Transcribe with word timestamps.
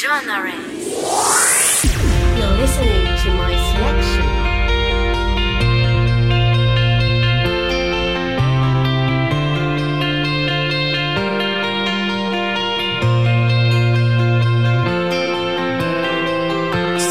genres. 0.00 0.54
You're 2.38 2.56
listening 2.56 3.04
to 3.22 3.28
my 3.36 3.52
selection. 3.68 4.26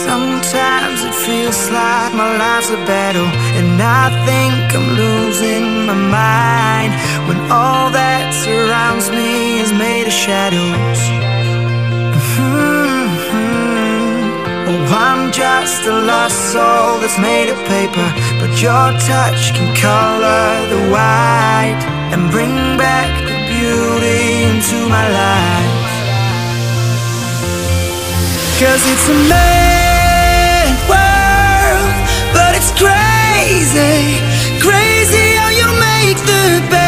Sometimes 0.08 1.04
it 1.04 1.14
feels 1.26 1.70
like 1.70 2.14
my 2.16 2.38
life's 2.38 2.72
a 2.72 2.78
battle, 2.88 3.30
and 3.60 3.80
I 3.80 4.10
think 4.26 4.74
I'm 4.74 4.90
losing 4.98 5.86
my 5.86 5.94
mind 5.94 6.94
when 7.28 7.40
all 7.52 7.92
that 7.92 8.34
surrounds 8.34 9.12
me 9.12 9.60
is 9.60 9.72
made 9.72 10.08
of 10.08 10.14
shadows. 10.14 11.19
I'm 15.02 15.32
just 15.32 15.86
a 15.86 15.96
lost 15.96 16.52
soul 16.52 17.00
that's 17.00 17.18
made 17.18 17.48
of 17.48 17.58
paper, 17.72 18.08
but 18.36 18.52
your 18.62 18.92
touch 19.00 19.56
can 19.56 19.74
color 19.74 20.68
the 20.68 20.92
white 20.92 21.80
and 22.12 22.30
bring 22.30 22.76
back 22.76 23.08
the 23.24 23.32
beauty 23.48 24.44
into 24.44 24.76
my 24.92 25.08
life. 25.08 25.88
Cause 28.60 28.84
it's 28.92 29.08
a 29.08 29.18
mad 29.32 30.76
world, 30.92 31.96
but 32.36 32.52
it's 32.60 32.72
crazy, 32.76 34.20
crazy 34.60 35.28
how 35.40 35.48
you 35.48 35.68
make 35.80 36.18
the 36.28 36.68
bad 36.68 36.79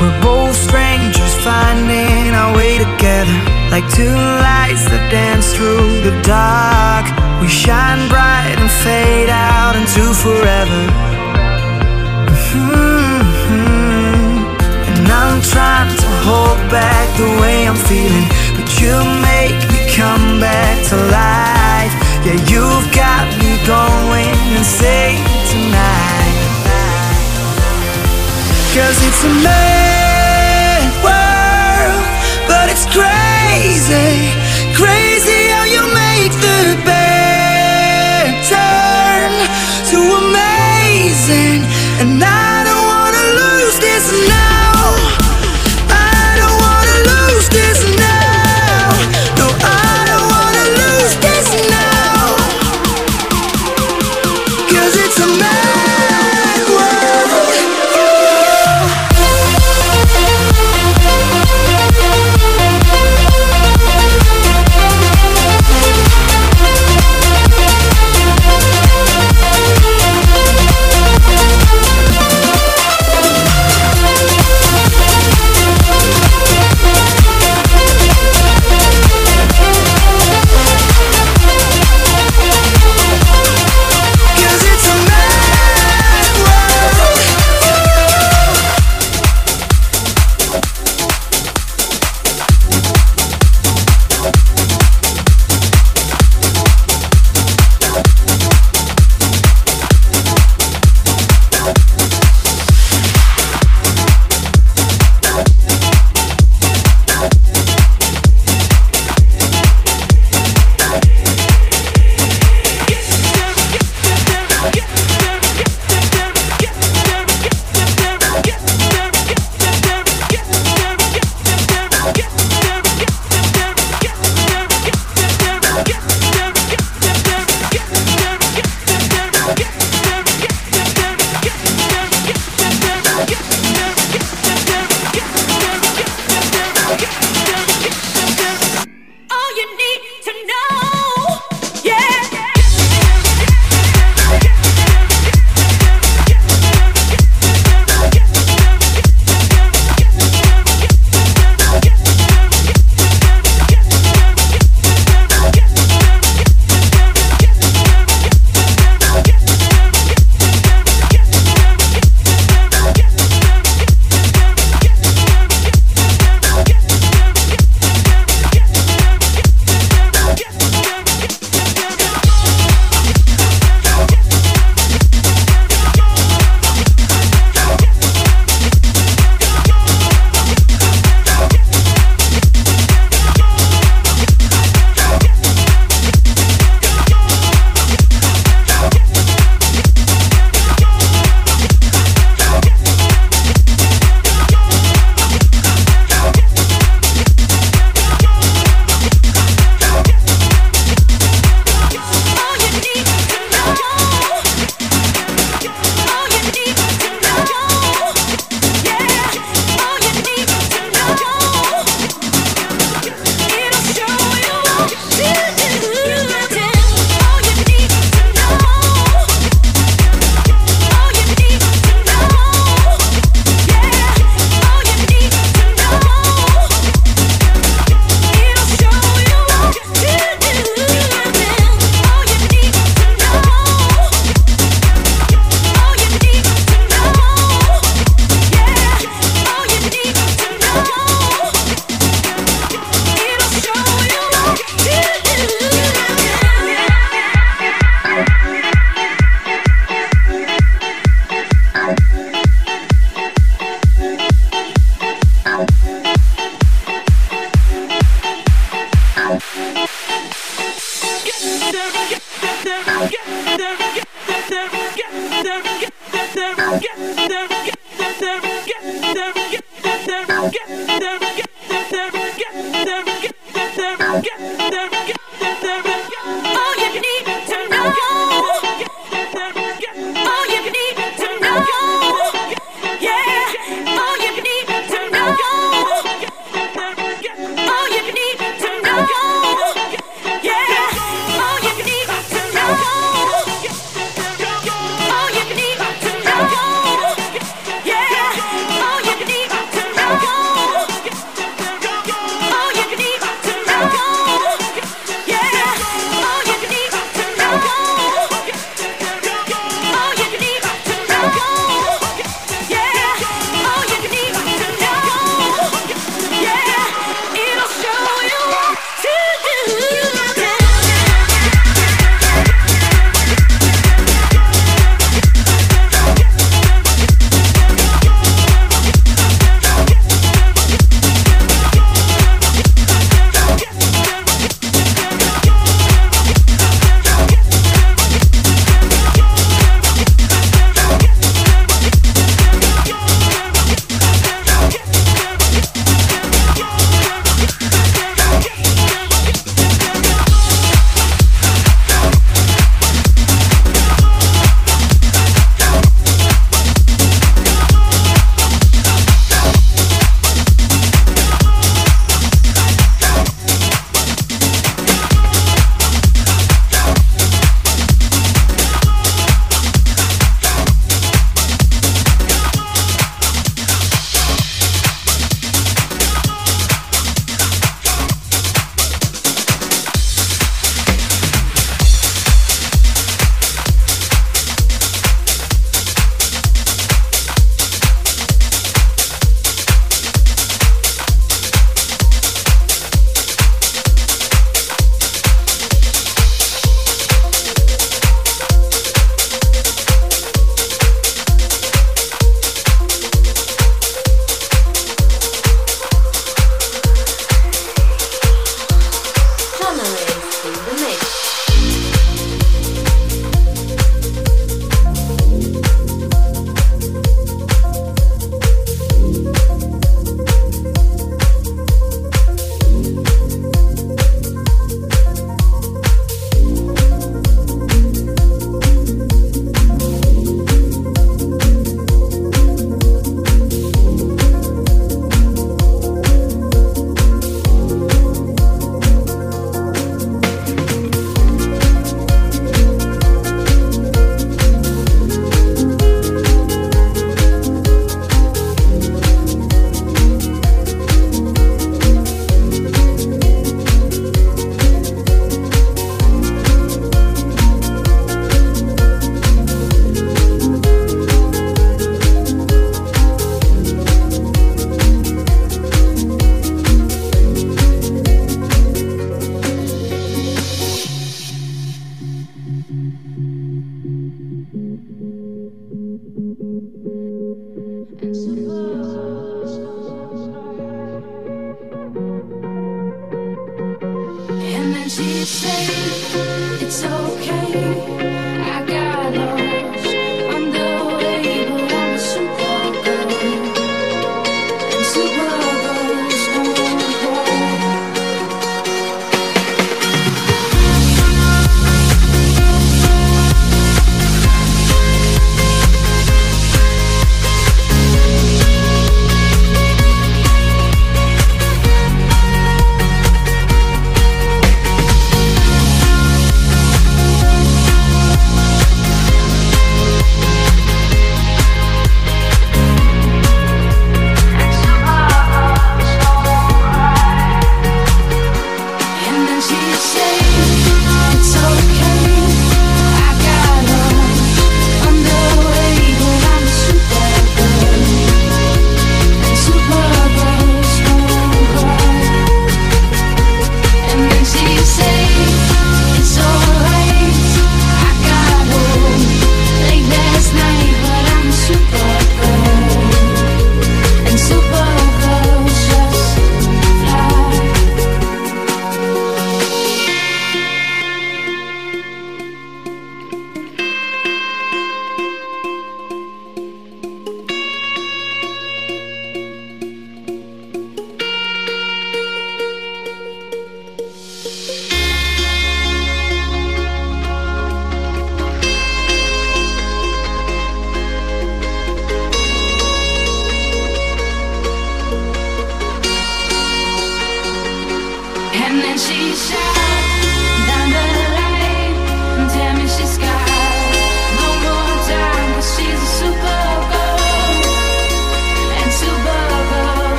We're 0.00 0.20
both 0.22 0.56
strangers 0.56 1.34
finding 1.44 2.32
our 2.32 2.56
way 2.56 2.78
together. 2.78 3.36
Like 3.70 3.84
two 3.92 4.16
lights 4.48 4.88
that 4.88 5.04
dance 5.10 5.52
through 5.52 6.00
the 6.00 6.16
dark. 6.24 7.04
We 7.42 7.48
shine 7.48 8.08
bright 8.08 8.56
and 8.56 8.70
fade 8.80 9.28
out 9.28 9.76
into 9.76 10.00
forever. 10.24 10.82
Mhm. 12.32 13.60
And 14.88 15.06
I'm 15.22 15.42
trying 15.52 15.92
to 16.02 16.08
hold 16.24 16.60
back 16.70 17.06
the 17.18 17.28
way 17.40 17.68
I'm 17.68 17.76
feeling 17.90 18.28
But 18.56 18.68
you 18.80 18.94
make 19.30 19.60
me 19.72 19.80
come 20.00 20.40
back 20.40 20.76
to 20.88 20.96
life. 20.96 21.94
Yeah, 22.24 22.40
you've 22.50 22.88
got 23.02 23.24
me 23.40 23.50
going 23.66 24.32
insane 24.56 25.20
tonight 25.52 26.19
Cause 28.72 29.04
it's 29.04 29.24
a 29.24 29.28
mad 29.42 30.86
world, 31.02 32.06
but 32.46 32.70
it's 32.70 32.86
crazy, 32.86 34.30
crazy 34.76 35.48
how 35.50 35.64
you 35.64 35.82
make 35.92 36.30
the 36.40 36.80
bad 36.84 36.99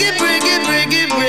break 0.00 0.14
it, 0.14 0.18
break 0.18 0.42
it, 0.44 0.64
break 0.64 0.92
it, 0.92 1.19